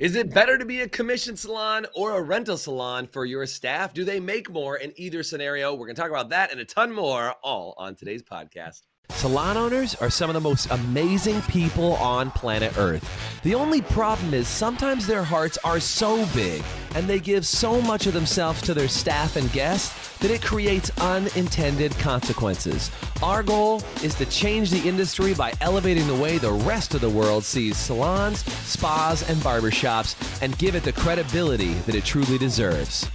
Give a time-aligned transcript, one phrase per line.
[0.00, 3.92] Is it better to be a commission salon or a rental salon for your staff?
[3.92, 5.74] Do they make more in either scenario?
[5.74, 8.80] We're going to talk about that and a ton more all on today's podcast.
[9.12, 13.08] Salon owners are some of the most amazing people on planet Earth.
[13.42, 16.62] The only problem is sometimes their hearts are so big
[16.94, 20.90] and they give so much of themselves to their staff and guests that it creates
[21.00, 22.90] unintended consequences.
[23.22, 27.10] Our goal is to change the industry by elevating the way the rest of the
[27.10, 33.08] world sees salons, spas, and barbershops and give it the credibility that it truly deserves.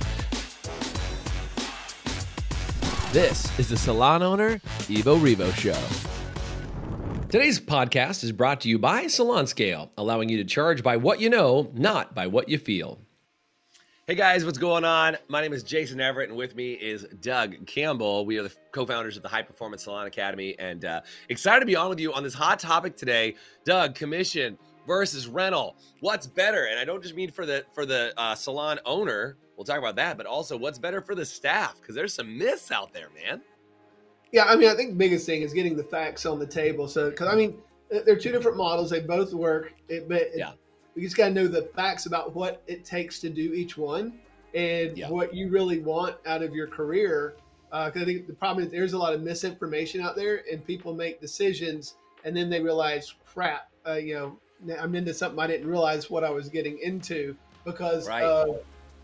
[3.15, 4.57] This is the Salon Owner
[4.89, 5.71] Evo Revo Show.
[7.29, 11.21] Today's podcast is brought to you by Salon Scale, allowing you to charge by what
[11.21, 12.99] you know, not by what you feel.
[14.05, 15.15] Hey guys, what's going on?
[15.29, 18.25] My name is Jason Everett, and with me is Doug Campbell.
[18.25, 21.65] We are the co founders of the High Performance Salon Academy, and uh, excited to
[21.65, 23.35] be on with you on this hot topic today.
[23.63, 25.77] Doug, commission versus rental.
[25.99, 26.65] What's better?
[26.65, 29.95] And I don't just mean for the for the uh, salon owner, We'll talk about
[29.95, 33.41] that, but also what's better for the staff because there's some myths out there, man.
[34.31, 36.87] Yeah, I mean, I think the biggest thing is getting the facts on the table.
[36.87, 37.57] So, because I mean,
[37.89, 39.73] they're two different models; they both work.
[39.87, 40.53] It, but yeah,
[40.93, 44.19] we just got to know the facts about what it takes to do each one
[44.53, 45.09] and yeah.
[45.09, 47.35] what you really want out of your career.
[47.69, 50.65] Because uh, I think the problem is there's a lot of misinformation out there, and
[50.65, 54.39] people make decisions, and then they realize, crap, uh, you know,
[54.79, 58.23] I'm into something I didn't realize what I was getting into because right.
[58.23, 58.59] of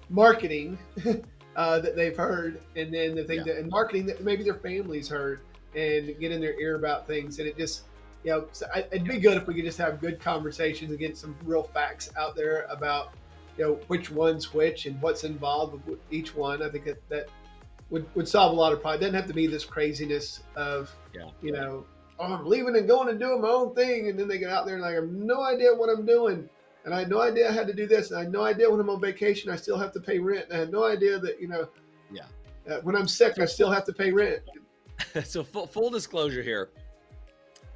[0.09, 0.77] marketing
[1.55, 3.43] uh, that they've heard, and then the thing yeah.
[3.53, 5.41] that and marketing that maybe their families heard,
[5.75, 7.83] and get in their ear about things, and it just
[8.23, 10.99] you know so I, it'd be good if we could just have good conversations and
[10.99, 13.13] get some real facts out there about
[13.57, 16.61] you know which one's which and what's involved with each one.
[16.61, 17.29] I think that that
[17.89, 19.01] would, would solve a lot of problems.
[19.01, 21.29] It doesn't have to be this craziness of yeah.
[21.41, 21.85] you know
[22.21, 24.65] oh I'm leaving and going and doing my own thing, and then they get out
[24.65, 26.47] there and like I have no idea what I'm doing
[26.85, 28.69] and I had no idea I had to do this, and I had no idea
[28.69, 31.19] when I'm on vacation I still have to pay rent, and I had no idea
[31.19, 31.67] that you know,
[32.11, 32.23] yeah,
[32.69, 34.41] uh, when I'm sick I still have to pay rent.
[35.23, 36.69] so full, full disclosure here.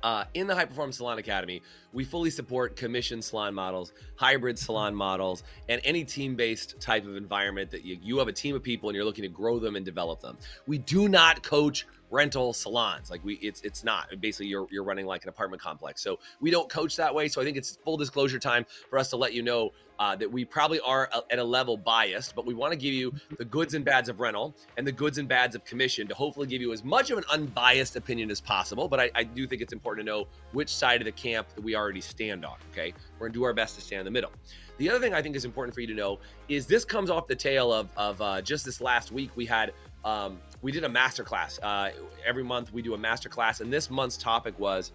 [0.04, 4.94] Uh, in the High Performance Salon Academy, we fully support commission salon models, hybrid salon
[4.94, 8.62] models, and any team based type of environment that you, you have a team of
[8.62, 10.38] people and you're looking to grow them and develop them.
[10.68, 13.10] We do not coach rental salons.
[13.10, 16.02] Like we, it's it's not basically you're you're running like an apartment complex.
[16.02, 17.28] So we don't coach that way.
[17.28, 20.30] So I think it's full disclosure time for us to let you know uh, that
[20.30, 23.74] we probably are at a level biased, but we want to give you the goods
[23.74, 26.74] and bads of rental and the goods and bads of commission to hopefully give you
[26.74, 28.88] as much of an unbiased opinion as possible.
[28.88, 31.64] But I, I do think it's important to know which side of the camp that
[31.64, 32.58] we already stand on.
[32.72, 34.32] Okay, we're gonna do our best to stand in the middle.
[34.78, 37.28] The other thing I think is important for you to know is this comes off
[37.28, 39.32] the tail of, of uh, just this last week.
[39.36, 39.72] We had
[40.06, 41.60] um, we did a masterclass.
[41.62, 41.90] Uh,
[42.26, 44.94] every month we do a masterclass, and this month's topic was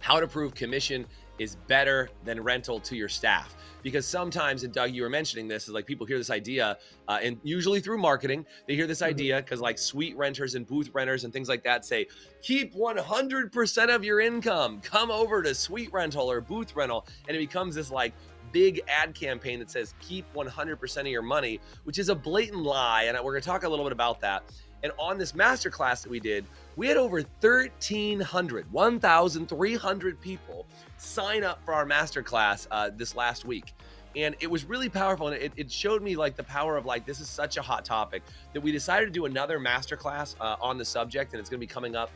[0.00, 1.06] how to prove commission
[1.38, 3.56] is better than rental to your staff.
[3.82, 6.78] Because sometimes, and Doug, you were mentioning this, is like people hear this idea,
[7.08, 9.10] uh, and usually through marketing, they hear this mm-hmm.
[9.10, 12.06] idea because like suite renters and booth renters and things like that say,
[12.42, 17.06] keep 100% of your income, come over to suite rental or booth rental.
[17.26, 18.14] And it becomes this like
[18.54, 23.02] big ad campaign that says keep 100% of your money, which is a blatant lie.
[23.08, 24.44] And we're going to talk a little bit about that.
[24.84, 26.44] And on this masterclass that we did,
[26.76, 30.66] we had over 1,300, 1,300 people
[30.98, 33.74] sign up for our masterclass uh, this last week.
[34.14, 35.28] And it was really powerful.
[35.28, 37.84] And it, it, showed me like the power of like, this is such a hot
[37.84, 38.22] topic
[38.52, 41.32] that we decided to do another masterclass uh, on the subject.
[41.32, 42.10] And it's going to be coming up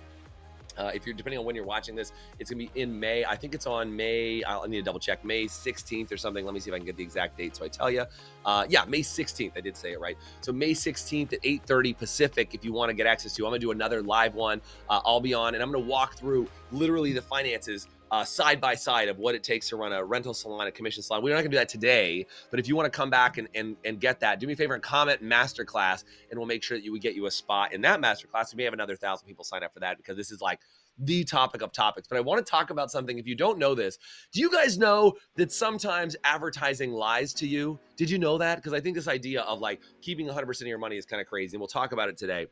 [0.79, 3.25] uh, if you're depending on when you're watching this, it's gonna be in May.
[3.25, 4.43] I think it's on May.
[4.45, 5.25] I'll need to double check.
[5.25, 6.45] May 16th or something.
[6.45, 7.57] Let me see if I can get the exact date.
[7.57, 8.05] So I tell you,
[8.45, 9.53] uh, yeah, May 16th.
[9.57, 10.17] I did say it right.
[10.41, 12.55] So May 16th at 8:30 Pacific.
[12.55, 14.61] If you want to get access to, I'm gonna do another live one.
[14.89, 18.75] Uh, I'll be on, and I'm gonna walk through literally the finances uh, side by
[18.75, 21.23] side of what it takes to run a rental salon, a commission salon.
[21.23, 23.77] We're not gonna do that today, but if you want to come back and, and
[23.85, 26.85] and get that, do me a favor and comment masterclass, and we'll make sure that
[26.85, 28.53] you would get you a spot in that masterclass.
[28.53, 30.61] We may have another thousand people sign up for that because this is like
[30.99, 32.09] the topic of topics.
[32.09, 33.19] But I want to talk about something.
[33.19, 33.99] If you don't know this,
[34.33, 37.79] do you guys know that sometimes advertising lies to you?
[37.97, 38.57] Did you know that?
[38.57, 41.29] Because I think this idea of like keeping 100% of your money is kind of
[41.29, 42.47] crazy, and we'll talk about it today.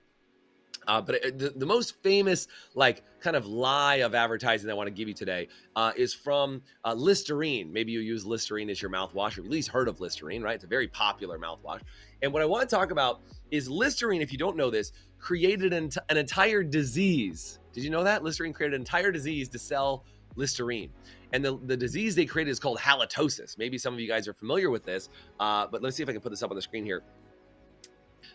[0.86, 4.86] Uh, but it, the, the, most famous, like, kind of lie of advertising I want
[4.86, 7.72] to give you today uh, is from uh, Listerine.
[7.72, 10.54] Maybe you use Listerine as your mouthwash, or at least heard of Listerine, right?
[10.54, 11.80] It's a very popular mouthwash.
[12.22, 15.72] And what I want to talk about is Listerine, if you don't know this, created
[15.72, 17.58] an, an entire disease.
[17.72, 18.22] Did you know that?
[18.22, 20.04] Listerine created an entire disease to sell
[20.36, 20.90] Listerine.
[21.32, 23.58] And the, the disease they created is called halitosis.
[23.58, 25.08] Maybe some of you guys are familiar with this,
[25.40, 27.02] uh, but let's see if I can put this up on the screen here.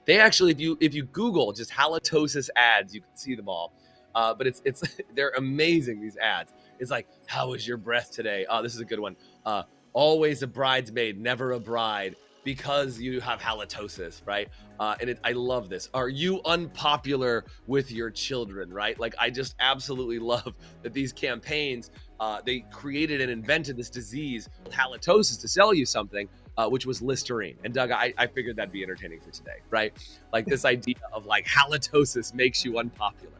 [0.06, 3.74] They actually, if you if you Google just halitosis ads, you can see them all.
[4.14, 4.84] Uh, but it's it's
[5.16, 6.54] they're amazing these ads.
[6.80, 8.46] It's like, how was your breath today?
[8.50, 9.16] Oh, this is a good one.
[9.46, 9.64] Uh,
[9.94, 14.50] always a bridesmaid, never a bride because you have halitosis, right?
[14.80, 15.90] Uh, and it, I love this.
[15.94, 19.00] Are you unpopular with your children, right?
[19.00, 24.48] Like, I just absolutely love that these campaigns, uh, they created and invented this disease,
[24.70, 27.58] halitosis, to sell you something, uh, which was Listerine.
[27.64, 29.92] And Doug, I, I figured that'd be entertaining for today, right?
[30.32, 33.34] Like this idea of like halitosis makes you unpopular,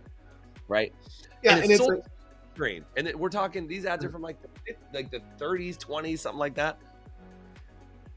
[0.68, 0.92] right?
[1.44, 2.84] Yeah, and, and it's, Listerine.
[2.98, 6.56] And we're talking, these ads are from like the, like the 30s, 20s, something like
[6.56, 6.80] that.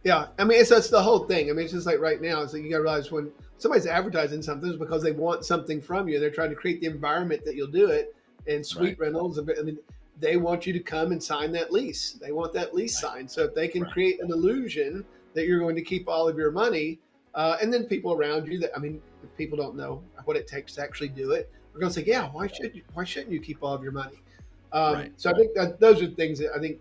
[0.03, 1.51] Yeah, I mean, it's that's the whole thing.
[1.51, 2.43] I mean, it's just like right now.
[2.43, 5.81] It's like you got to realize when somebody's advertising something, it's because they want something
[5.81, 6.21] from you.
[6.21, 8.15] They're trying to create the environment that you'll do it.
[8.47, 9.07] And Suite right.
[9.07, 9.79] Rentals, I mean,
[10.21, 12.13] they want you to come and sign that lease.
[12.21, 13.13] They want that lease right.
[13.13, 13.31] signed.
[13.31, 13.93] So if they can right.
[13.93, 17.01] create an illusion that you're going to keep all of your money,
[17.35, 20.47] uh, and then people around you that I mean, if people don't know what it
[20.47, 22.83] takes to actually do it, we're going to say, yeah, why should you?
[22.93, 24.23] Why shouldn't you keep all of your money?
[24.73, 26.81] Um, so I think that those are things that I think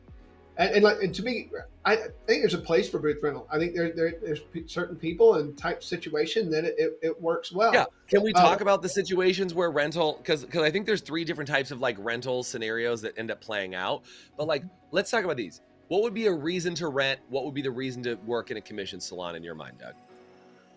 [0.58, 1.50] and, and, like, and to me,
[1.84, 3.48] I, think there's a place for booth rental.
[3.52, 7.52] I think there, there there's certain people and type situation that it, it, it works
[7.52, 7.74] well.
[7.74, 7.86] Yeah.
[8.08, 10.18] Can we talk uh, about the situations where rental?
[10.18, 13.42] Because because I think there's three different types of like rental scenarios that end up
[13.42, 14.04] playing out.
[14.38, 15.62] But like, let's talk about these.
[15.88, 17.20] What would be a reason to rent?
[17.30, 19.96] What would be the reason to work in a commission salon in your mind, Doug?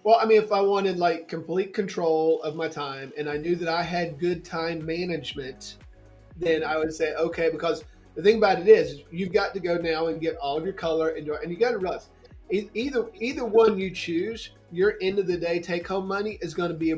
[0.04, 3.56] Well, I mean, if I wanted like complete control of my time and I knew
[3.56, 5.76] that I had good time management,
[6.36, 7.84] then I would say okay because
[8.16, 10.72] the thing about it is, you've got to go now and get all of your
[10.72, 12.08] color and your, and you got to realize
[12.50, 16.70] either either one you choose, your end of the day take home money is going
[16.70, 16.94] to be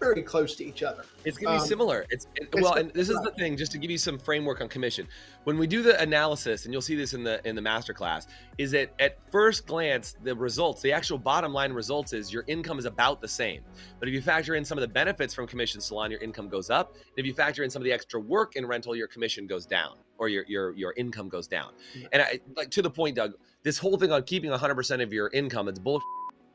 [0.00, 1.04] very close to each other.
[1.24, 2.06] It's going to be um, similar.
[2.10, 3.56] It's, it, well, and this is the thing.
[3.56, 5.08] Just to give you some framework on commission,
[5.42, 8.28] when we do the analysis, and you'll see this in the in the master class,
[8.58, 12.78] is that at first glance the results, the actual bottom line results is your income
[12.78, 13.62] is about the same.
[13.98, 16.70] But if you factor in some of the benefits from commission salon, your income goes
[16.70, 16.94] up.
[16.94, 19.66] And if you factor in some of the extra work in rental, your commission goes
[19.66, 21.72] down, or your your your income goes down.
[21.94, 22.08] Yeah.
[22.12, 25.30] And I, like to the point, Doug, this whole thing on keeping 100% of your
[25.32, 26.06] income, it's bullshit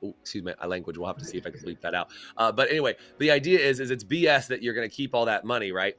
[0.04, 0.98] oh, excuse my language.
[0.98, 2.10] We'll have to see if I can bleep that out.
[2.38, 5.25] Uh, but anyway, the idea is is it's BS that you're going to keep all
[5.25, 5.95] that money, right?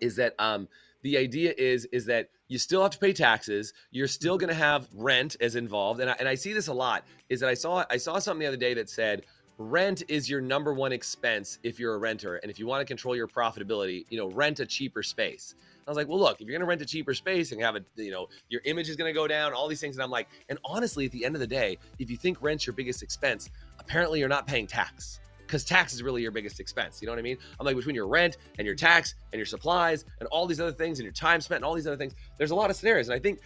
[0.00, 0.68] Is that um
[1.02, 3.72] the idea is is that you still have to pay taxes.
[3.90, 6.74] You're still going to have rent as involved, and I, and I see this a
[6.74, 7.04] lot.
[7.28, 9.24] Is that I saw I saw something the other day that said
[9.58, 12.84] rent is your number one expense if you're a renter, and if you want to
[12.84, 15.54] control your profitability, you know, rent a cheaper space.
[15.86, 17.80] I was like, well, look, if you're to rent a cheaper space and have a,
[17.94, 19.96] you know, your image is to go down, all these things.
[19.96, 22.66] And I'm like, and honestly, at the end of the day, if you think rent's
[22.66, 27.00] your biggest expense, apparently you're not paying tax because tax is really your biggest expense.
[27.00, 27.38] You know what I mean?
[27.60, 30.72] I'm like, between your rent and your tax and your supplies and all these other
[30.72, 33.08] things and your time spent and all these other things, there's a lot of scenarios.
[33.08, 33.40] And I think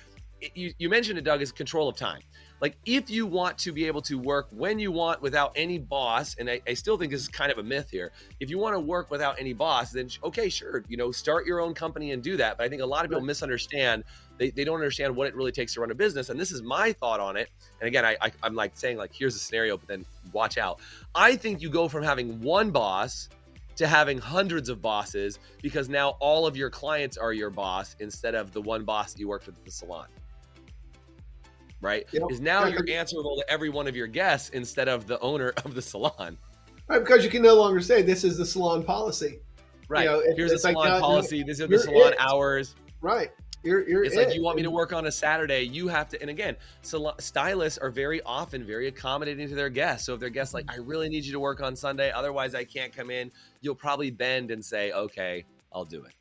[0.54, 2.20] you, you mentioned it, Doug, is control of time.
[2.60, 6.36] Like, if you want to be able to work when you want without any boss,
[6.36, 8.12] and I, I still think this is kind of a myth here.
[8.38, 11.60] If you want to work without any boss, then okay, sure, you know, start your
[11.60, 12.58] own company and do that.
[12.58, 14.04] But I think a lot of people misunderstand.
[14.36, 16.28] They, they don't understand what it really takes to run a business.
[16.28, 17.48] And this is my thought on it.
[17.80, 20.80] And again, I, I I'm like saying like here's a scenario, but then watch out.
[21.14, 23.30] I think you go from having one boss
[23.76, 28.34] to having hundreds of bosses because now all of your clients are your boss instead
[28.34, 30.06] of the one boss that you worked with at the salon
[31.80, 32.06] right?
[32.12, 32.22] Yep.
[32.30, 35.74] Is now you're answerable to every one of your guests instead of the owner of
[35.74, 36.38] the salon.
[36.88, 39.40] Right, because you can no longer say this is the salon policy.
[39.88, 40.04] Right.
[40.04, 41.42] You know, Here's the salon uh, like, policy.
[41.42, 42.20] These are the salon it.
[42.20, 42.74] hours.
[43.00, 43.30] Right.
[43.62, 44.26] You're, you're it's it.
[44.26, 46.20] like you want me to work on a Saturday, you have to.
[46.20, 50.06] And again, salon, stylists are very often very accommodating to their guests.
[50.06, 52.64] So if their guests like, I really need you to work on Sunday, otherwise I
[52.64, 56.14] can't come in, you'll probably bend and say, okay, I'll do it.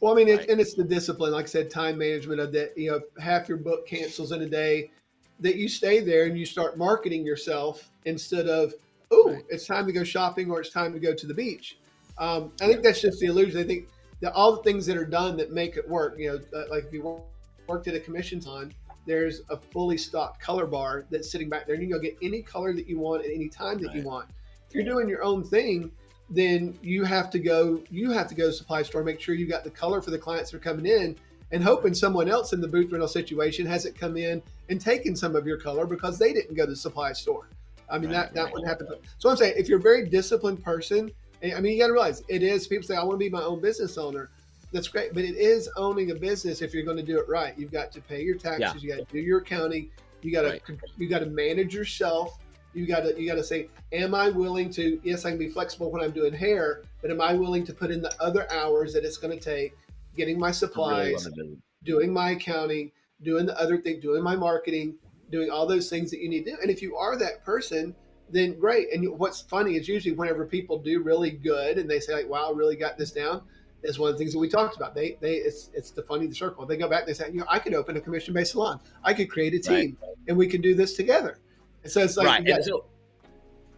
[0.00, 0.40] Well, I mean, right.
[0.40, 2.76] it, and it's the discipline, like I said, time management of that.
[2.76, 4.90] You know, half your book cancels in a day,
[5.40, 8.74] that you stay there and you start marketing yourself instead of,
[9.10, 9.44] oh, right.
[9.48, 11.78] it's time to go shopping or it's time to go to the beach.
[12.18, 13.60] Um, I think that's just the illusion.
[13.60, 13.88] I think
[14.20, 16.84] that all the things that are done that make it work, you know, uh, like
[16.84, 17.20] if you
[17.68, 18.72] worked at a commission on,
[19.06, 22.16] there's a fully stocked color bar that's sitting back there and you can go get
[22.20, 23.96] any color that you want at any time that right.
[23.96, 24.28] you want.
[24.68, 25.90] If you're doing your own thing,
[26.30, 29.34] then you have to go you have to go to the supply store make sure
[29.34, 31.16] you got the color for the clients that are coming in
[31.52, 35.34] and hoping someone else in the booth rental situation hasn't come in and taken some
[35.34, 37.48] of your color because they didn't go to the supply store.
[37.90, 38.54] I mean, right, that, that right.
[38.54, 38.88] would happen.
[39.18, 41.10] So I'm saying if you're a very disciplined person,
[41.42, 43.42] I mean, you got to realize it is, people say, I want to be my
[43.42, 44.28] own business owner.
[44.72, 45.14] That's great.
[45.14, 47.54] But it is owning a business if you're going to do it right.
[47.56, 48.60] You've got to pay your taxes.
[48.60, 48.74] Yeah.
[48.82, 49.90] You got to do your accounting.
[50.20, 50.62] You got to, right.
[50.98, 52.38] you got to manage yourself.
[52.74, 55.48] You got to, you got to say, am I willing to, yes, I can be
[55.48, 58.92] flexible when I'm doing hair, but am I willing to put in the other hours
[58.92, 59.76] that it's going to take
[60.16, 62.90] getting my supplies, really doing my accounting,
[63.22, 64.96] doing the other thing, doing my marketing,
[65.30, 66.56] doing all those things that you need to do.
[66.60, 67.94] And if you are that person,
[68.30, 68.92] then great.
[68.92, 72.50] And what's funny is usually whenever people do really good and they say like, "Wow,
[72.52, 73.42] I really got this down,"
[73.82, 74.94] is one of the things that we talked about.
[74.94, 76.66] They they it's it's defining the circle.
[76.66, 78.80] They go back and they say, you know, I could open a commission based salon.
[79.02, 80.14] I could create a team right.
[80.28, 81.38] and we could do this together.
[81.82, 82.64] And so it's like right.
[82.64, 82.84] So,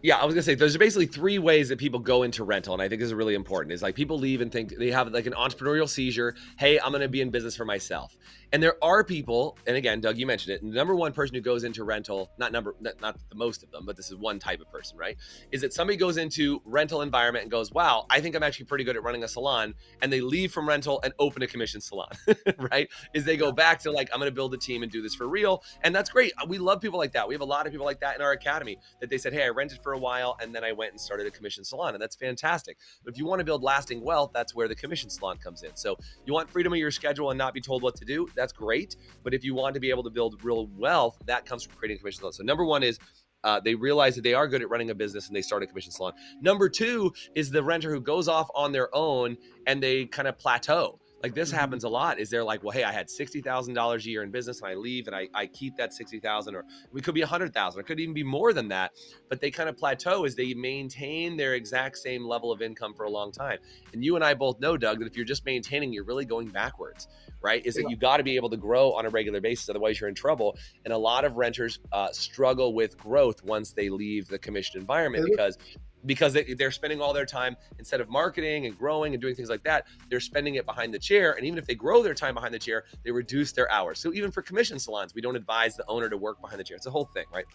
[0.03, 2.81] yeah, I was gonna say there's basically three ways that people go into rental, and
[2.81, 3.73] I think this is really important.
[3.73, 6.35] Is like people leave and think they have like an entrepreneurial seizure.
[6.57, 8.15] Hey, I'm gonna be in business for myself.
[8.53, 10.61] And there are people, and again, Doug, you mentioned it.
[10.61, 13.71] The number one person who goes into rental, not number, not, not the most of
[13.71, 15.15] them, but this is one type of person, right?
[15.53, 18.83] Is that somebody goes into rental environment and goes, "Wow, I think I'm actually pretty
[18.83, 22.09] good at running a salon," and they leave from rental and open a commission salon,
[22.57, 22.89] right?
[23.13, 25.27] Is they go back to like, "I'm to build a team and do this for
[25.29, 26.33] real," and that's great.
[26.47, 27.27] We love people like that.
[27.27, 29.43] We have a lot of people like that in our academy that they said, "Hey,
[29.43, 32.01] I rented for a while and then I went and started a commission salon," and
[32.01, 32.77] that's fantastic.
[33.03, 35.75] But if you want to build lasting wealth, that's where the commission salon comes in.
[35.75, 38.53] So you want freedom of your schedule and not be told what to do that's
[38.53, 38.95] great.
[39.23, 41.97] But if you want to be able to build real wealth, that comes from creating
[41.97, 42.33] a commission salon.
[42.33, 42.99] So number one is
[43.43, 45.67] uh, they realize that they are good at running a business and they start a
[45.67, 46.13] commission salon.
[46.41, 50.37] Number two is the renter who goes off on their own and they kind of
[50.37, 51.00] plateau.
[51.23, 51.59] Like this mm-hmm.
[51.59, 52.19] happens a lot.
[52.19, 54.71] Is they're like, well, hey, I had sixty thousand dollars a year in business, and
[54.71, 57.53] I leave, and I, I keep that sixty thousand, or we could be a hundred
[57.53, 58.91] thousand, it could even be more than that.
[59.29, 63.05] But they kind of plateau as they maintain their exact same level of income for
[63.05, 63.59] a long time.
[63.93, 66.47] And you and I both know, Doug, that if you're just maintaining, you're really going
[66.49, 67.07] backwards.
[67.41, 67.65] Right?
[67.65, 70.09] Is that you got to be able to grow on a regular basis, otherwise you're
[70.09, 70.57] in trouble.
[70.85, 75.25] And a lot of renters uh, struggle with growth once they leave the commission environment
[75.29, 75.57] because
[76.05, 79.49] because they, they're spending all their time instead of marketing and growing and doing things
[79.49, 81.33] like that they're spending it behind the chair.
[81.33, 83.99] And even if they grow their time behind the chair they reduce their hours.
[83.99, 86.75] So even for commission salons we don't advise the owner to work behind the chair.
[86.77, 87.45] It's a whole thing right?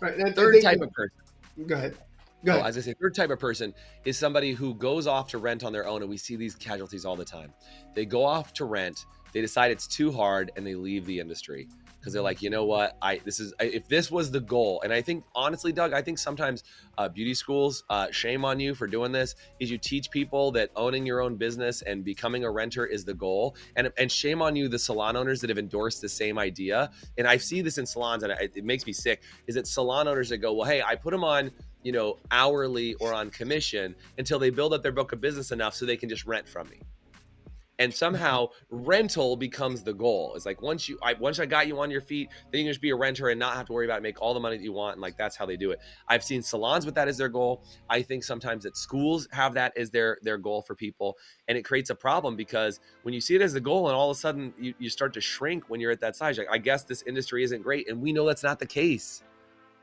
[0.00, 1.16] Right and third type of person.
[1.66, 1.96] Go ahead
[2.44, 2.66] Go ahead.
[2.66, 5.72] As I say, third type of person is somebody who goes off to rent on
[5.72, 7.52] their own, and we see these casualties all the time.
[7.94, 11.68] They go off to rent, they decide it's too hard, and they leave the industry
[11.98, 14.92] because they're like, you know what, I this is if this was the goal, and
[14.92, 16.64] I think honestly, Doug, I think sometimes
[16.96, 20.70] uh, beauty schools, uh, shame on you for doing this, is you teach people that
[20.76, 24.56] owning your own business and becoming a renter is the goal, and and shame on
[24.56, 27.84] you the salon owners that have endorsed the same idea, and I see this in
[27.84, 30.82] salons, and it, it makes me sick, is that salon owners that go, well, hey,
[30.82, 31.50] I put them on
[31.82, 35.74] you know hourly or on commission until they build up their book of business enough
[35.74, 36.80] so they can just rent from me
[37.80, 40.34] and somehow rental becomes the goal.
[40.36, 42.72] It's like once you, I, once I got you on your feet, then you can
[42.72, 44.58] just be a renter and not have to worry about it, make all the money
[44.58, 45.80] that you want, and like that's how they do it.
[46.06, 47.64] I've seen salons with that as their goal.
[47.88, 51.16] I think sometimes that schools have that as their their goal for people,
[51.48, 54.10] and it creates a problem because when you see it as the goal, and all
[54.10, 56.36] of a sudden you, you start to shrink when you're at that size.
[56.36, 59.22] Like I guess this industry isn't great, and we know that's not the case.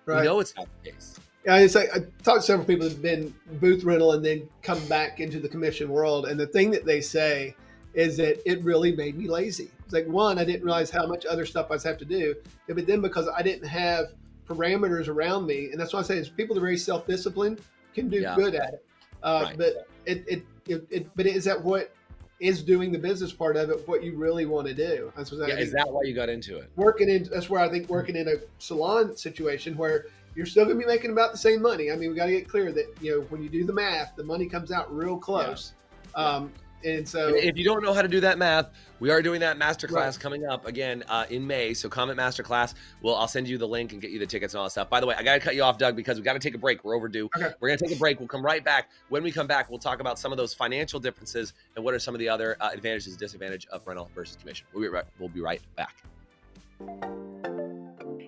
[0.06, 0.20] Right.
[0.20, 1.20] We know it's not the case.
[1.48, 5.40] Like I talked to several people that've been booth rental and then come back into
[5.40, 7.56] the commission world, and the thing that they say
[7.94, 9.72] is that it really made me lazy.
[9.86, 12.36] It's like one, I didn't realize how much other stuff I have to do,
[12.68, 14.08] but then because I didn't have
[14.48, 17.62] parameters around me, and that's why I say is people that are very self disciplined
[17.94, 18.36] can do yeah.
[18.36, 18.86] good at it.
[19.24, 19.58] Uh, right.
[19.58, 21.94] But it, it, it, it, but is that what
[22.40, 25.12] is doing the business part of it what you really want to do?
[25.16, 26.70] That's what yeah, is that why you got into it?
[26.76, 30.78] Working in that's where I think working in a salon situation where you're still going
[30.78, 31.92] to be making about the same money.
[31.92, 34.16] I mean, we got to get clear that you know when you do the math,
[34.16, 35.74] the money comes out real close.
[36.16, 36.24] Yeah.
[36.24, 36.52] Um,
[36.86, 39.58] and so, if you don't know how to do that math, we are doing that
[39.58, 40.20] masterclass right.
[40.20, 41.74] coming up again uh, in May.
[41.74, 42.76] So, comment masterclass.
[43.02, 44.92] Well, I'll send you the link and get you the tickets and all that stuff.
[44.92, 46.54] By the way, I got to cut you off, Doug, because we got to take
[46.54, 46.84] a break.
[46.84, 47.30] We're overdue.
[47.36, 47.50] Okay.
[47.60, 48.20] We're going to take a break.
[48.20, 48.92] We'll come right back.
[49.10, 52.00] When we come back, we'll talk about some of those financial differences and what are
[52.00, 54.68] some of the other uh, advantages and disadvantages of rental versus commission.
[54.72, 55.96] We'll be right, we'll be right back.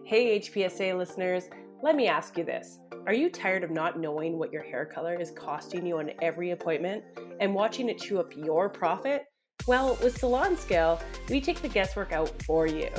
[0.09, 1.49] Hey, HPSA listeners,
[1.81, 2.79] let me ask you this.
[3.07, 6.51] Are you tired of not knowing what your hair color is costing you on every
[6.51, 7.03] appointment
[7.39, 9.23] and watching it chew up your profit?
[9.65, 12.89] Well, with Salon Scale, we take the guesswork out for you.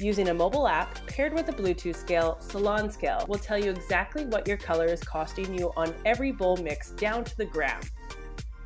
[0.00, 4.24] Using a mobile app paired with a Bluetooth scale, Salon Scale will tell you exactly
[4.24, 7.80] what your color is costing you on every bowl mix down to the gram.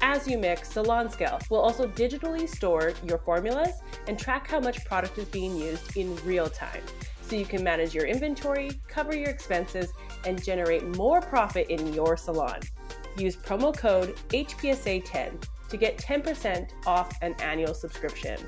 [0.00, 3.74] As you mix, Salon Scale will also digitally store your formulas
[4.06, 6.82] and track how much product is being used in real time
[7.28, 9.92] so you can manage your inventory, cover your expenses,
[10.24, 12.60] and generate more profit in your salon.
[13.18, 18.40] Use promo code HPSA10 to get 10% off an annual subscription.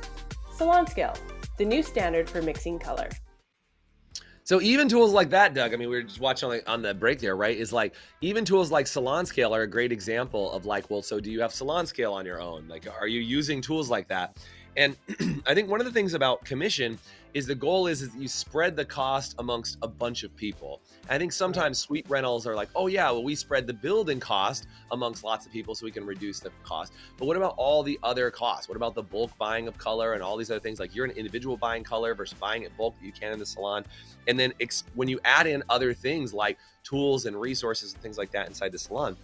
[0.55, 1.15] Salon Scale,
[1.59, 3.11] the new standard for mixing color.
[4.45, 5.73] So even tools like that, Doug.
[5.75, 7.57] I mean, we were just watching on on the break there, right?
[7.57, 11.21] Is like even tools like Salon Scale are a great example of like, well, so
[11.21, 12.67] do you have Salon Scale on your own?
[12.67, 14.39] Like, are you using tools like that?
[14.77, 14.97] And
[15.47, 16.99] I think one of the things about commission
[17.35, 20.81] is the goal is, is you spread the cost amongst a bunch of people.
[21.03, 24.19] And I think sometimes suite rentals are like, oh yeah, well we spread the building
[24.19, 26.93] cost amongst lots of people so we can reduce the cost.
[27.19, 28.69] But what about all the other costs?
[28.69, 30.81] What about the bulk buying of color and all these other things?
[30.81, 33.47] Like you're an individual buying color versus buying it bulk that you can in the
[33.47, 33.85] salon.
[34.27, 38.19] And then ex- when you add in other things like tools and resources and things
[38.19, 39.17] like that inside the salon,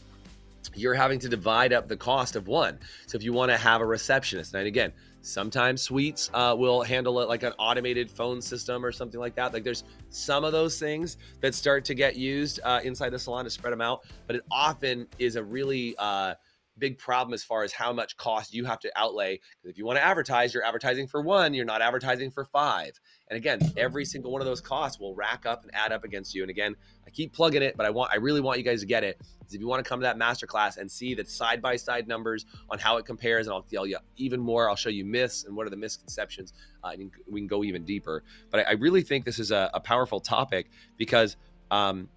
[0.75, 2.79] you're having to divide up the cost of one.
[3.07, 4.93] So if you want to have a receptionist, and again,
[5.27, 9.53] sometimes suites uh, will handle it like an automated phone system or something like that.
[9.53, 13.45] Like there's some of those things that start to get used uh, inside the salon
[13.45, 16.35] to spread them out, but it often is a really uh,
[16.79, 19.41] big problem as far as how much cost you have to outlay.
[19.63, 22.99] Because if you want to advertise, you're advertising for one, you're not advertising for five.
[23.29, 26.35] And again, every single one of those costs will rack up and add up against
[26.35, 26.43] you.
[26.43, 28.87] And again, I keep plugging it, but I want I really want you guys to
[28.87, 29.21] get it.
[29.47, 32.09] Is if you want to come to that masterclass and see the side by side
[32.09, 34.69] numbers on how it compares, and I'll tell you even more.
[34.69, 36.53] I'll show you myths and what are the misconceptions,
[36.85, 38.23] uh, and we can go even deeper.
[38.51, 41.37] But I, I really think this is a, a powerful topic because
[41.71, 42.09] um,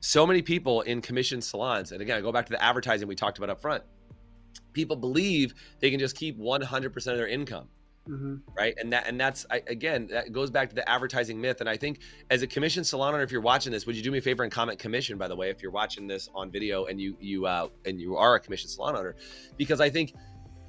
[0.00, 3.14] so many people in commission salons, and again, I go back to the advertising we
[3.14, 3.82] talked about up front
[4.72, 7.68] people believe they can just keep 100% of their income
[8.08, 8.36] mm-hmm.
[8.56, 8.74] right?
[8.78, 11.60] And that and that's I, again that goes back to the advertising myth.
[11.60, 14.10] And i think as a commission salon owner if you're watching this would you do
[14.10, 16.86] me a favor and comment commission by the way if you're watching this on video
[16.86, 19.16] and you you uh and you are a commission salon owner?
[19.56, 20.14] Because i think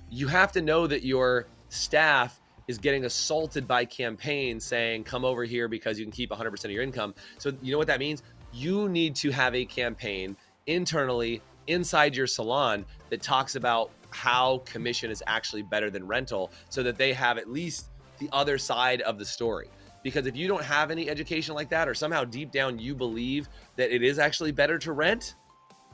[0.09, 5.43] you have to know that your staff is getting assaulted by campaigns saying come over
[5.43, 7.13] here because you can keep 100% of your income.
[7.37, 8.23] So you know what that means?
[8.51, 15.11] You need to have a campaign internally inside your salon that talks about how commission
[15.11, 17.87] is actually better than rental so that they have at least
[18.19, 19.67] the other side of the story.
[20.03, 23.49] Because if you don't have any education like that, or somehow deep down you believe
[23.75, 25.35] that it is actually better to rent,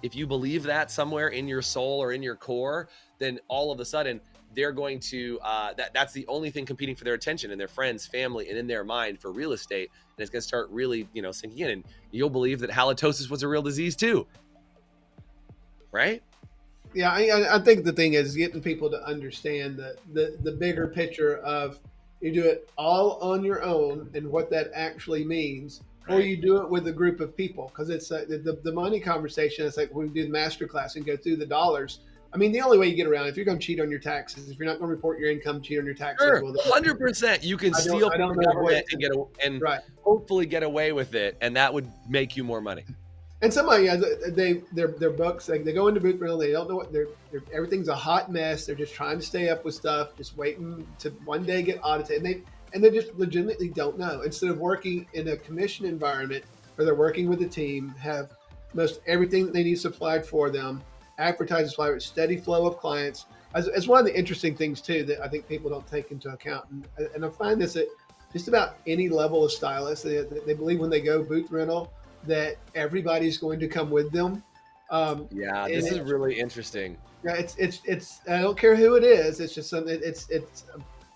[0.03, 2.89] if you believe that somewhere in your soul or in your core,
[3.19, 4.19] then all of a sudden
[4.53, 7.67] they're going to uh, that that's the only thing competing for their attention and their
[7.67, 11.07] friends, family, and in their mind for real estate, and it's going to start really
[11.13, 14.27] you know sinking in, and you'll believe that halitosis was a real disease too,
[15.93, 16.21] right?
[16.93, 20.87] yeah, I, I think the thing is getting people to understand the, the, the bigger
[20.87, 21.79] picture of
[22.21, 26.15] you do it all on your own and what that actually means, right.
[26.15, 29.65] or you do it with a group of people because it's the, the money conversation.
[29.65, 31.99] It's like when we do the master class and go through the dollars.
[32.31, 33.99] I mean, the only way you get around if you're going to cheat on your
[33.99, 36.25] taxes, if you're not going to report your income, cheat on your taxes.
[36.25, 37.43] Sure, hundred percent.
[37.43, 39.81] You can steal from the government and get a, and right.
[40.01, 42.85] hopefully get away with it, and that would make you more money
[43.43, 43.97] and somebody yeah,
[44.29, 47.09] they their their books like they go into booth rental they don't know what they're,
[47.31, 50.87] they're, everything's a hot mess they're just trying to stay up with stuff just waiting
[50.97, 52.41] to one day get audited and they
[52.73, 54.21] and they just legitimately don't know.
[54.21, 56.43] Instead of working in a commission environment
[56.75, 58.31] where they're working with a team have
[58.73, 60.81] most everything that they need supplied for them
[61.19, 63.27] advertise supply steady flow of clients.
[63.53, 66.65] As one of the interesting things too that i think people don't take into account
[66.71, 67.85] and, and i find this at
[68.31, 71.93] just about any level of stylist they, they believe when they go booth rental
[72.27, 74.43] that everybody's going to come with them.
[74.89, 76.97] Um, yeah, this is really interesting.
[77.23, 78.19] Yeah, it's it's it's.
[78.29, 79.39] I don't care who it is.
[79.39, 79.99] It's just something.
[80.03, 80.65] It's it's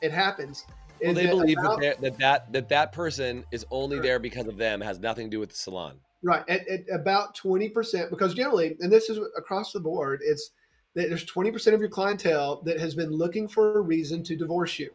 [0.01, 0.65] it happens.
[1.03, 4.57] Well, they believe about, that, that that that that person is only there because of
[4.57, 4.81] them.
[4.81, 5.99] Has nothing to do with the salon.
[6.23, 6.43] Right.
[6.49, 10.51] At, at about twenty percent, because generally, and this is across the board, it's
[10.95, 14.35] that there's twenty percent of your clientele that has been looking for a reason to
[14.35, 14.89] divorce you,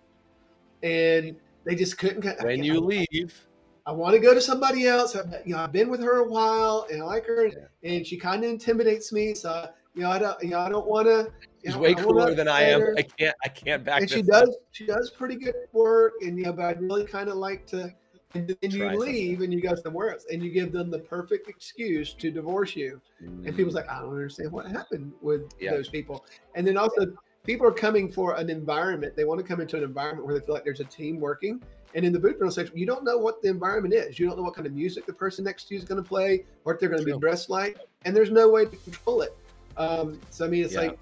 [0.82, 2.24] and they just couldn't.
[2.42, 3.46] When you leave,
[3.84, 5.16] I want to go to somebody else.
[5.16, 7.54] I've, you know, I've been with her a while and I like her, yeah.
[7.82, 9.34] and she kind of intimidates me.
[9.34, 11.30] So you know, I don't, you know, I don't want to.
[11.64, 12.82] She's know, way cooler than I am.
[12.96, 14.00] I can't, I can't back.
[14.00, 14.54] And she does, up.
[14.72, 17.92] she does pretty good work, and you know, but I'd really kind of like to.
[18.34, 19.44] And then you leave something.
[19.44, 23.00] and you go somewhere else, and you give them the perfect excuse to divorce you.
[23.22, 23.46] Mm.
[23.46, 25.72] And people's like, I don't understand what happened with yeah.
[25.72, 26.24] those people.
[26.54, 27.12] And then also,
[27.44, 29.16] people are coming for an environment.
[29.16, 31.62] They want to come into an environment where they feel like there's a team working
[31.94, 34.18] and in the booth rental section, you don't know what the environment is.
[34.18, 36.08] You don't know what kind of music the person next to you is going to
[36.08, 39.36] play, what they're going to be dressed like, and there's no way to control it.
[39.76, 40.80] Um, so I mean, it's yeah.
[40.80, 40.98] like,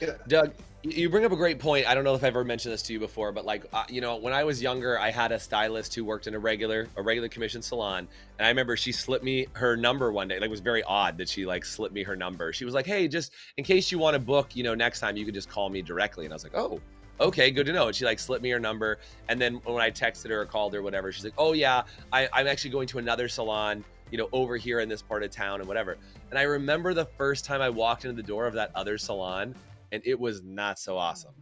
[0.00, 0.12] yeah.
[0.28, 0.52] Doug,
[0.82, 1.86] you bring up a great point.
[1.86, 4.00] I don't know if I've ever mentioned this to you before, but like, uh, you
[4.00, 7.02] know, when I was younger, I had a stylist who worked in a regular, a
[7.02, 10.36] regular commission salon, and I remember she slipped me her number one day.
[10.36, 12.52] Like, it was very odd that she like slipped me her number.
[12.52, 15.16] She was like, "Hey, just in case you want to book, you know, next time
[15.16, 16.80] you could just call me directly." And I was like, "Oh."
[17.20, 17.86] Okay, good to know.
[17.86, 18.98] And she like slipped me her number.
[19.28, 22.28] And then when I texted her or called her, whatever, she's like, oh yeah, I,
[22.32, 25.60] I'm actually going to another salon, you know, over here in this part of town
[25.60, 25.98] and whatever.
[26.30, 29.54] And I remember the first time I walked into the door of that other salon
[29.92, 31.32] and it was not so awesome.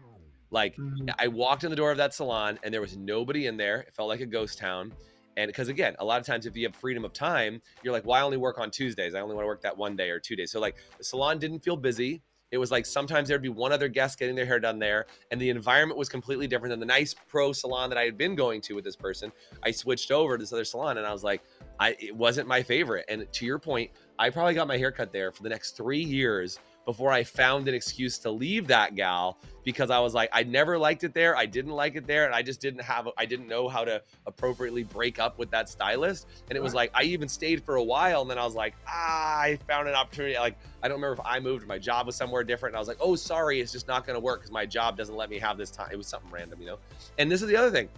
[0.50, 1.08] Like mm-hmm.
[1.18, 3.80] I walked in the door of that salon and there was nobody in there.
[3.80, 4.92] It felt like a ghost town.
[5.36, 8.04] And because again, a lot of times if you have freedom of time, you're like,
[8.04, 9.14] well, only work on Tuesdays.
[9.14, 10.50] I only want to work that one day or two days.
[10.50, 12.22] So like the salon didn't feel busy.
[12.50, 15.40] It was like sometimes there'd be one other guest getting their hair done there, and
[15.40, 18.60] the environment was completely different than the nice pro salon that I had been going
[18.62, 19.30] to with this person.
[19.62, 21.42] I switched over to this other salon, and I was like,
[21.78, 23.04] I it wasn't my favorite.
[23.08, 26.58] And to your point, I probably got my haircut there for the next three years
[26.88, 30.78] before I found an excuse to leave that gal because I was like, I never
[30.78, 31.36] liked it there.
[31.36, 32.24] I didn't like it there.
[32.24, 35.68] And I just didn't have, I didn't know how to appropriately break up with that
[35.68, 36.26] stylist.
[36.48, 38.22] And it was like, I even stayed for a while.
[38.22, 40.38] And then I was like, ah, I found an opportunity.
[40.38, 42.72] Like, I don't remember if I moved, my job was somewhere different.
[42.72, 44.96] And I was like, oh, sorry, it's just not going to work because my job
[44.96, 45.90] doesn't let me have this time.
[45.92, 46.78] It was something random, you know?
[47.18, 47.90] And this is the other thing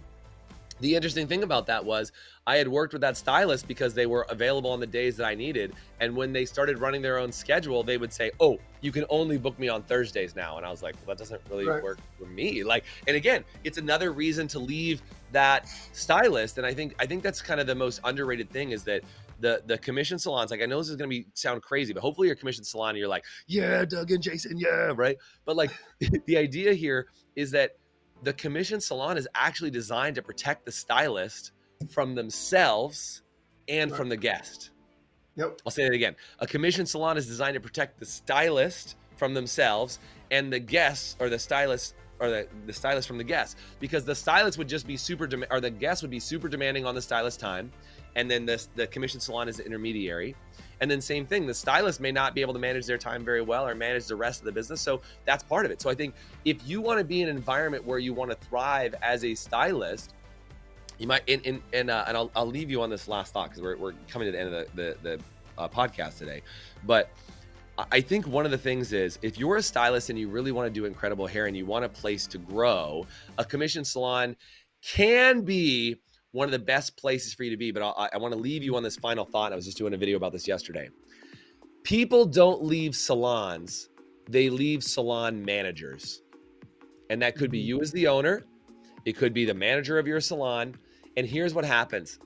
[0.81, 2.11] the interesting thing about that was
[2.45, 5.35] I had worked with that stylist because they were available on the days that I
[5.35, 5.73] needed.
[5.99, 9.37] And when they started running their own schedule, they would say, Oh, you can only
[9.37, 10.57] book me on Thursdays now.
[10.57, 11.83] And I was like, Well, that doesn't really right.
[11.83, 12.63] work for me.
[12.63, 16.57] Like, and again, it's another reason to leave that stylist.
[16.57, 19.03] And I think I think that's kind of the most underrated thing is that
[19.39, 22.27] the the commission salons, like I know this is gonna be sound crazy, but hopefully
[22.27, 25.17] your commission salon and you're like, Yeah, Doug and Jason, yeah, right.
[25.45, 25.71] But like
[26.25, 27.75] the idea here is that
[28.23, 31.51] the commission salon is actually designed to protect the stylist
[31.89, 33.23] from themselves
[33.67, 34.71] and from the guest.
[35.35, 35.61] Yep.
[35.65, 36.15] I'll say that again.
[36.39, 41.29] A commission salon is designed to protect the stylist from themselves and the guests or
[41.29, 44.95] the stylist or the, the stylist from the guests because the stylist would just be
[44.95, 47.71] super dem- or the guest would be super demanding on the stylist time
[48.15, 50.35] and then the, the commission salon is the intermediary
[50.81, 53.41] and then same thing, the stylist may not be able to manage their time very
[53.41, 54.81] well or manage the rest of the business.
[54.81, 55.79] So that's part of it.
[55.79, 58.37] So I think if you want to be in an environment where you want to
[58.37, 60.15] thrive as a stylist,
[60.97, 63.49] you might and and and, uh, and I'll, I'll leave you on this last thought
[63.49, 65.19] because we're, we're coming to the end of the the, the
[65.57, 66.41] uh, podcast today,
[66.83, 67.09] but.
[67.91, 70.67] I think one of the things is if you're a stylist and you really want
[70.67, 73.07] to do incredible hair and you want a place to grow,
[73.39, 74.35] a commission salon
[74.83, 75.95] can be
[76.31, 77.71] one of the best places for you to be.
[77.71, 79.51] But I, I want to leave you on this final thought.
[79.51, 80.89] I was just doing a video about this yesterday.
[81.83, 83.89] People don't leave salons,
[84.29, 86.21] they leave salon managers.
[87.09, 87.67] And that could be mm-hmm.
[87.67, 88.45] you as the owner,
[89.05, 90.75] it could be the manager of your salon.
[91.17, 92.19] And here's what happens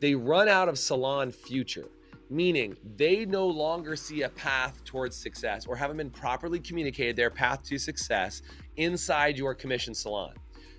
[0.00, 1.88] they run out of salon future,
[2.30, 7.30] meaning they no longer see a path towards success or haven't been properly communicated their
[7.30, 8.42] path to success
[8.76, 10.34] inside your commission salon.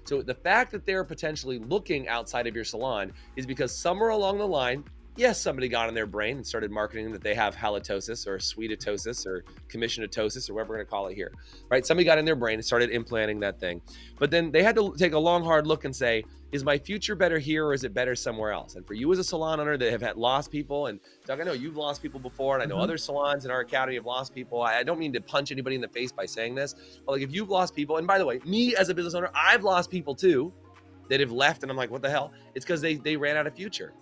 [0.06, 4.40] So the fact that they're potentially looking outside of your salon is because somewhere along
[4.40, 4.84] the line,
[5.16, 9.26] yes, somebody got in their brain and started marketing that they have halitosis or sweetosis
[9.26, 11.32] or commissionatosis or whatever we're going to call it here,
[11.70, 11.86] right?
[11.86, 13.82] Somebody got in their brain and started implanting that thing.
[14.18, 17.16] But then they had to take a long, hard look and say, is my future
[17.16, 18.76] better here or is it better somewhere else?
[18.76, 21.44] And for you as a salon owner that have had lost people, and Doug, I
[21.44, 22.84] know you've lost people before, and I know mm-hmm.
[22.84, 24.62] other salons in our academy have lost people.
[24.62, 27.34] I don't mean to punch anybody in the face by saying this, but like if
[27.34, 30.16] you've lost people, and by the way, me as a business owner, I've lost people
[30.16, 30.52] too
[31.10, 32.32] that have left, and I'm like, what the hell?
[32.56, 33.94] It's because they they ran out of future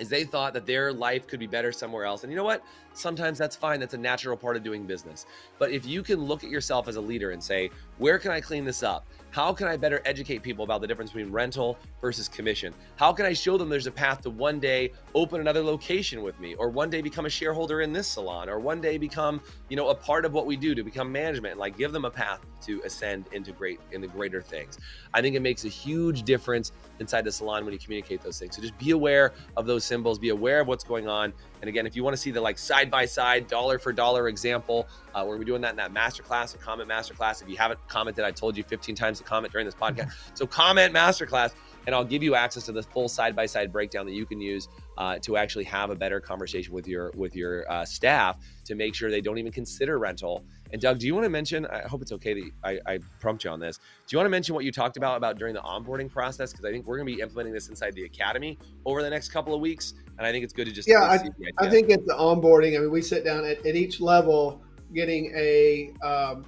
[0.00, 2.24] is they thought that their life could be better somewhere else.
[2.24, 2.64] And you know what?
[2.92, 3.80] Sometimes that's fine.
[3.80, 5.26] That's a natural part of doing business.
[5.58, 8.40] But if you can look at yourself as a leader and say, where can I
[8.40, 9.06] clean this up?
[9.30, 12.74] How can I better educate people about the difference between rental versus commission?
[12.96, 16.38] How can I show them there's a path to one day open another location with
[16.40, 19.76] me or one day become a shareholder in this salon or one day become, you
[19.76, 22.10] know, a part of what we do to become management and like give them a
[22.10, 24.78] path to ascend into great in the greater things.
[25.14, 28.56] I think it makes a huge difference inside the salon when you communicate those things.
[28.56, 31.32] So just be aware of those symbols, be aware of what's going on.
[31.60, 34.28] And again, if you want to see the like side by side, dollar for dollar
[34.28, 37.42] example, uh, we're doing that in that masterclass, a comment masterclass.
[37.42, 40.12] If you haven't commented, I told you 15 times to comment during this podcast.
[40.34, 41.52] So comment masterclass,
[41.90, 44.40] and I'll give you access to the full side by side breakdown that you can
[44.40, 48.76] use uh, to actually have a better conversation with your with your uh, staff to
[48.76, 50.44] make sure they don't even consider rental.
[50.72, 51.66] And Doug, do you want to mention?
[51.66, 53.78] I hope it's okay that I, I prompt you on this.
[53.78, 53.82] Do
[54.14, 56.52] you want to mention what you talked about about during the onboarding process?
[56.52, 59.30] Because I think we're going to be implementing this inside the academy over the next
[59.30, 61.02] couple of weeks, and I think it's good to just yeah.
[61.02, 61.18] I,
[61.58, 62.76] I, think it's the onboarding.
[62.76, 64.62] I mean, we sit down at, at each level,
[64.94, 66.46] getting a um,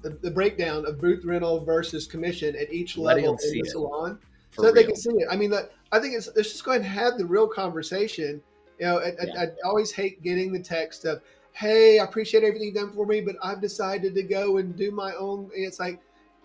[0.00, 4.18] the, the, breakdown of booth rental versus commission at each level in the salon,
[4.52, 5.28] so they can see it.
[5.30, 8.42] I mean, that I think it's let's just go ahead and have the real conversation.
[8.78, 9.40] You know, I, yeah.
[9.40, 13.20] I, I always hate getting the text of hey, I appreciate everything done for me,
[13.20, 15.50] but I've decided to go and do my own.
[15.52, 16.00] It's like,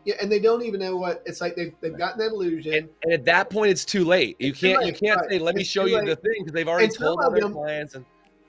[0.05, 1.55] yeah, and they don't even know what it's like.
[1.55, 4.35] They've, they've gotten that illusion, and, and at that point, it's too late.
[4.39, 5.29] You can't you can't right.
[5.29, 6.07] say, "Let it's me show you late.
[6.07, 7.95] the thing," because they've already and told other them, clients.
[7.95, 8.05] And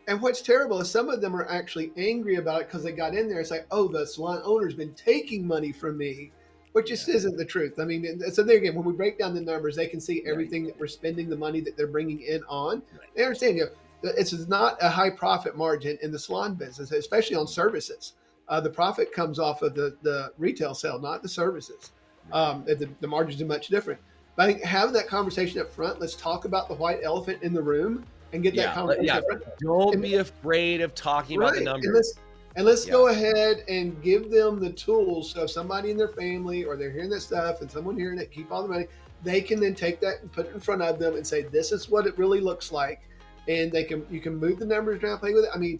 [0.08, 3.14] and what's terrible is some of them are actually angry about it because they got
[3.14, 3.40] in there.
[3.40, 6.32] It's like, oh, the salon owner's been taking money from me,
[6.74, 7.14] which just yeah.
[7.14, 7.78] isn't the truth.
[7.78, 10.66] I mean, so there again, when we break down the numbers, they can see everything
[10.66, 12.82] that we're spending the money that they're bringing in on.
[12.92, 13.08] Right.
[13.14, 17.36] They understand, you know, it's not a high profit margin in the salon business, especially
[17.36, 18.14] on services.
[18.48, 21.92] Uh, the profit comes off of the, the retail sale, not the services.
[22.32, 24.00] Um, the, the margins are much different.
[24.34, 27.54] But I think having that conversation up front, let's talk about the white elephant in
[27.54, 29.06] the room and get yeah, that conversation.
[29.06, 29.38] Yeah.
[29.60, 31.50] Don't and, be afraid of talking right.
[31.50, 32.18] about the numbers.
[32.56, 32.92] And let's, yeah.
[32.92, 35.32] go ahead and give them the tools.
[35.32, 38.30] So if somebody in their family or they're hearing that stuff and someone hearing it,
[38.30, 38.86] keep all the money,
[39.22, 41.72] they can then take that and put it in front of them and say, this
[41.72, 43.02] is what it really looks like
[43.48, 45.50] and they can you can move the numbers around, play with it.
[45.54, 45.78] I mean,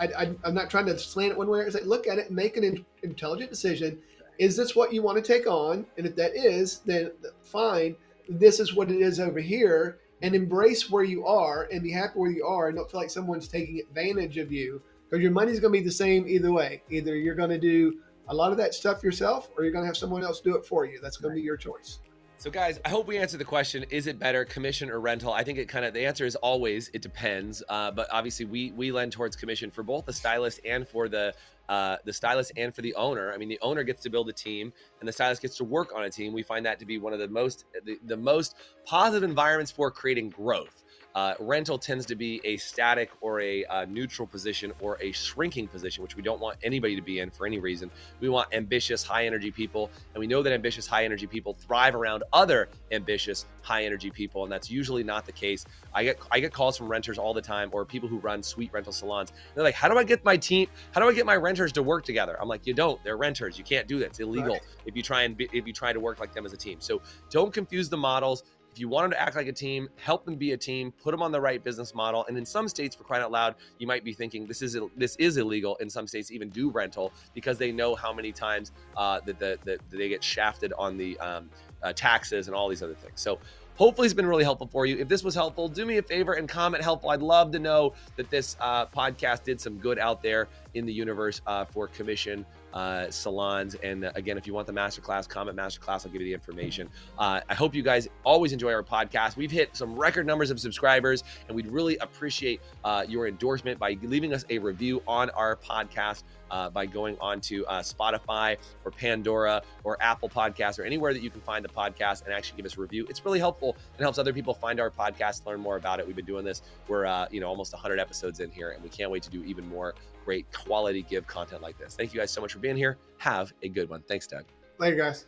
[0.00, 1.64] I, am not trying to slant it one way.
[1.64, 3.98] I say, look at it, make an in, intelligent decision.
[4.38, 5.86] Is this what you want to take on?
[5.96, 7.96] And if that is, then fine.
[8.28, 12.14] This is what it is over here, and embrace where you are and be happy
[12.18, 15.60] where you are, and don't feel like someone's taking advantage of you because your money's
[15.60, 16.82] going to be the same either way.
[16.90, 19.86] Either you're going to do a lot of that stuff yourself, or you're going to
[19.86, 20.98] have someone else do it for you.
[21.00, 22.00] That's going to be your choice.
[22.38, 25.32] So, guys, I hope we answered the question: Is it better commission or rental?
[25.32, 27.62] I think it kind of the answer is always it depends.
[27.68, 31.32] Uh, but obviously, we we lend towards commission for both the stylist and for the
[31.70, 33.32] uh, the stylist and for the owner.
[33.32, 35.94] I mean, the owner gets to build a team, and the stylist gets to work
[35.94, 36.34] on a team.
[36.34, 39.90] We find that to be one of the most the, the most positive environments for
[39.90, 40.84] creating growth.
[41.16, 45.66] Uh, rental tends to be a static or a uh, neutral position or a shrinking
[45.66, 47.90] position, which we don't want anybody to be in for any reason.
[48.20, 49.90] We want ambitious, high energy people.
[50.12, 54.42] And we know that ambitious, high energy people thrive around other ambitious, high energy people.
[54.42, 55.64] And that's usually not the case.
[55.94, 58.70] I get I get calls from renters all the time or people who run suite
[58.74, 59.32] rental salons.
[59.54, 60.68] They're like, how do I get my team?
[60.92, 62.36] How do I get my renters to work together?
[62.38, 63.02] I'm like, you don't.
[63.04, 63.56] They're renters.
[63.56, 64.06] You can't do that.
[64.06, 64.62] It's illegal right.
[64.84, 66.76] if you try and be, if you try to work like them as a team.
[66.78, 67.00] So
[67.30, 68.44] don't confuse the models
[68.76, 71.12] if you want them to act like a team, help them be a team, put
[71.12, 72.26] them on the right business model.
[72.28, 75.16] And in some states, for crying out loud, you might be thinking this is this
[75.16, 75.76] is illegal.
[75.76, 79.58] In some states, even do rental because they know how many times uh, that, the,
[79.64, 81.48] that they get shafted on the um,
[81.82, 83.18] uh, taxes and all these other things.
[83.18, 83.38] So
[83.76, 86.32] hopefully it's been really helpful for you if this was helpful do me a favor
[86.32, 90.22] and comment helpful i'd love to know that this uh, podcast did some good out
[90.22, 93.74] there in the universe uh, for commission uh, salons.
[93.76, 96.04] And uh, again, if you want the masterclass, comment masterclass.
[96.04, 96.90] I'll give you the information.
[97.18, 99.34] Uh, I hope you guys always enjoy our podcast.
[99.36, 103.96] We've hit some record numbers of subscribers, and we'd really appreciate uh, your endorsement by
[104.02, 106.24] leaving us a review on our podcast.
[106.48, 111.20] Uh, by going on to uh, Spotify or Pandora or Apple Podcasts or anywhere that
[111.20, 113.04] you can find the podcast and actually give us a review.
[113.10, 116.06] It's really helpful and helps other people find our podcast, learn more about it.
[116.06, 116.62] We've been doing this.
[116.86, 119.42] We're uh, you know almost 100 episodes in here, and we can't wait to do
[119.42, 121.94] even more great quality give content like this.
[121.94, 122.98] Thank you guys so much for being here.
[123.18, 124.02] Have a good one.
[124.08, 124.44] Thanks, Doug.
[124.78, 125.26] Later, guys.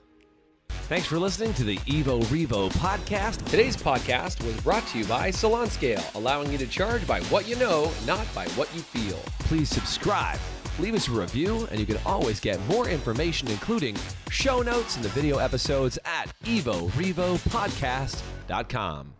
[0.69, 3.43] Thanks for listening to the Evo Revo podcast.
[3.49, 7.47] Today's podcast was brought to you by Salon Scale, allowing you to charge by what
[7.49, 9.17] you know, not by what you feel.
[9.41, 10.39] Please subscribe,
[10.79, 13.97] leave us a review, and you can always get more information, including
[14.31, 19.18] show notes and the video episodes at evorevopodcast.com.